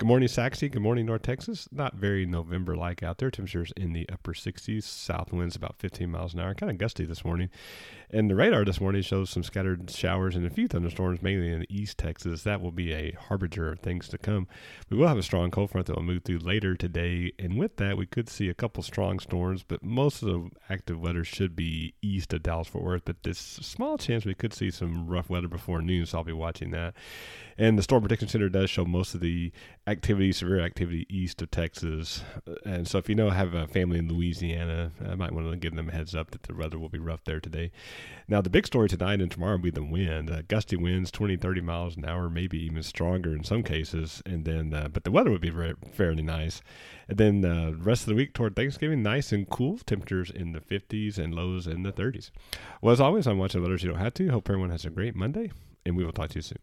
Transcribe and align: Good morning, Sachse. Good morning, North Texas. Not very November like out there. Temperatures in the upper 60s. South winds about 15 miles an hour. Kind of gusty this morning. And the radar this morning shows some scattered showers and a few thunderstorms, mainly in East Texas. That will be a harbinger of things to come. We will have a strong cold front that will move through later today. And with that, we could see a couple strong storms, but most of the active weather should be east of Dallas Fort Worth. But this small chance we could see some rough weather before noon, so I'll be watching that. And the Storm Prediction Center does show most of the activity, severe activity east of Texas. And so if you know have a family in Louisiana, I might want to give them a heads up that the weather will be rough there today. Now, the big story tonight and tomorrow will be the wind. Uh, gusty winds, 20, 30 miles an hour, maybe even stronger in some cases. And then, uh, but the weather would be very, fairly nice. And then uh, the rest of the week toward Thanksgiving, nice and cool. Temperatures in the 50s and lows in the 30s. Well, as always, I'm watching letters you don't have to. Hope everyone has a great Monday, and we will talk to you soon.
Good 0.00 0.06
morning, 0.06 0.28
Sachse. 0.28 0.60
Good 0.60 0.80
morning, 0.80 1.04
North 1.04 1.20
Texas. 1.20 1.68
Not 1.70 1.94
very 1.94 2.24
November 2.24 2.74
like 2.74 3.02
out 3.02 3.18
there. 3.18 3.30
Temperatures 3.30 3.70
in 3.76 3.92
the 3.92 4.08
upper 4.10 4.32
60s. 4.32 4.84
South 4.84 5.30
winds 5.30 5.56
about 5.56 5.76
15 5.78 6.10
miles 6.10 6.32
an 6.32 6.40
hour. 6.40 6.54
Kind 6.54 6.72
of 6.72 6.78
gusty 6.78 7.04
this 7.04 7.22
morning. 7.22 7.50
And 8.08 8.30
the 8.30 8.34
radar 8.34 8.64
this 8.64 8.80
morning 8.80 9.02
shows 9.02 9.28
some 9.28 9.42
scattered 9.42 9.90
showers 9.90 10.36
and 10.36 10.46
a 10.46 10.50
few 10.50 10.68
thunderstorms, 10.68 11.20
mainly 11.20 11.52
in 11.52 11.66
East 11.68 11.98
Texas. 11.98 12.44
That 12.44 12.62
will 12.62 12.72
be 12.72 12.94
a 12.94 13.12
harbinger 13.12 13.70
of 13.70 13.80
things 13.80 14.08
to 14.08 14.16
come. 14.16 14.48
We 14.88 14.96
will 14.96 15.06
have 15.06 15.18
a 15.18 15.22
strong 15.22 15.50
cold 15.50 15.70
front 15.70 15.86
that 15.88 15.96
will 15.96 16.02
move 16.02 16.24
through 16.24 16.38
later 16.38 16.76
today. 16.76 17.32
And 17.38 17.58
with 17.58 17.76
that, 17.76 17.98
we 17.98 18.06
could 18.06 18.30
see 18.30 18.48
a 18.48 18.54
couple 18.54 18.82
strong 18.82 19.18
storms, 19.18 19.62
but 19.68 19.84
most 19.84 20.22
of 20.22 20.28
the 20.28 20.50
active 20.70 20.98
weather 20.98 21.24
should 21.24 21.54
be 21.54 21.92
east 22.00 22.32
of 22.32 22.42
Dallas 22.42 22.68
Fort 22.68 22.84
Worth. 22.84 23.04
But 23.04 23.22
this 23.22 23.38
small 23.38 23.98
chance 23.98 24.24
we 24.24 24.34
could 24.34 24.54
see 24.54 24.70
some 24.70 25.08
rough 25.08 25.28
weather 25.28 25.46
before 25.46 25.82
noon, 25.82 26.06
so 26.06 26.18
I'll 26.18 26.24
be 26.24 26.32
watching 26.32 26.70
that. 26.70 26.94
And 27.58 27.78
the 27.78 27.82
Storm 27.82 28.00
Prediction 28.00 28.26
Center 28.26 28.48
does 28.48 28.70
show 28.70 28.86
most 28.86 29.14
of 29.14 29.20
the 29.20 29.52
activity, 29.90 30.30
severe 30.30 30.60
activity 30.60 31.04
east 31.10 31.42
of 31.42 31.50
Texas. 31.50 32.22
And 32.64 32.86
so 32.86 32.98
if 32.98 33.08
you 33.08 33.16
know 33.16 33.30
have 33.30 33.54
a 33.54 33.66
family 33.66 33.98
in 33.98 34.08
Louisiana, 34.08 34.92
I 35.04 35.16
might 35.16 35.32
want 35.32 35.50
to 35.50 35.56
give 35.56 35.74
them 35.74 35.88
a 35.88 35.92
heads 35.92 36.14
up 36.14 36.30
that 36.30 36.44
the 36.44 36.54
weather 36.54 36.78
will 36.78 36.88
be 36.88 37.00
rough 37.00 37.24
there 37.24 37.40
today. 37.40 37.72
Now, 38.28 38.40
the 38.40 38.50
big 38.50 38.66
story 38.66 38.88
tonight 38.88 39.20
and 39.20 39.30
tomorrow 39.30 39.56
will 39.56 39.64
be 39.64 39.70
the 39.70 39.82
wind. 39.82 40.30
Uh, 40.30 40.42
gusty 40.46 40.76
winds, 40.76 41.10
20, 41.10 41.36
30 41.36 41.60
miles 41.60 41.96
an 41.96 42.04
hour, 42.04 42.30
maybe 42.30 42.58
even 42.64 42.82
stronger 42.84 43.34
in 43.34 43.42
some 43.42 43.64
cases. 43.64 44.22
And 44.24 44.44
then, 44.44 44.72
uh, 44.72 44.88
but 44.88 45.02
the 45.02 45.10
weather 45.10 45.30
would 45.30 45.40
be 45.40 45.50
very, 45.50 45.74
fairly 45.92 46.22
nice. 46.22 46.62
And 47.08 47.18
then 47.18 47.44
uh, 47.44 47.72
the 47.72 47.82
rest 47.82 48.02
of 48.02 48.10
the 48.10 48.14
week 48.14 48.32
toward 48.32 48.54
Thanksgiving, 48.54 49.02
nice 49.02 49.32
and 49.32 49.48
cool. 49.50 49.78
Temperatures 49.78 50.30
in 50.30 50.52
the 50.52 50.60
50s 50.60 51.18
and 51.18 51.34
lows 51.34 51.66
in 51.66 51.82
the 51.82 51.92
30s. 51.92 52.30
Well, 52.80 52.92
as 52.92 53.00
always, 53.00 53.26
I'm 53.26 53.38
watching 53.38 53.62
letters 53.62 53.82
you 53.82 53.90
don't 53.90 53.98
have 53.98 54.14
to. 54.14 54.28
Hope 54.28 54.48
everyone 54.48 54.70
has 54.70 54.84
a 54.84 54.90
great 54.90 55.16
Monday, 55.16 55.50
and 55.84 55.96
we 55.96 56.04
will 56.04 56.12
talk 56.12 56.30
to 56.30 56.36
you 56.36 56.42
soon. 56.42 56.60